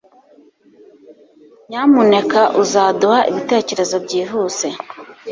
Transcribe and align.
Nyamuneka 1.69 2.41
uzaduha 2.63 3.19
ibitekerezo 3.31 3.95
byihuse 4.05 4.67